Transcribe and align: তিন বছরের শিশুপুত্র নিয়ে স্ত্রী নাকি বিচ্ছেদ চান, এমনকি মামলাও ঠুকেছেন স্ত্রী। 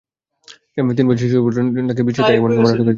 তিন 0.97 1.05
বছরের 1.09 1.21
শিশুপুত্র 1.23 1.57
নিয়ে 1.61 1.69
স্ত্রী 1.71 1.83
নাকি 1.89 2.01
বিচ্ছেদ 2.07 2.23
চান, 2.27 2.33
এমনকি 2.39 2.57
মামলাও 2.57 2.65
ঠুকেছেন 2.67 2.75
স্ত্রী। 2.77 2.83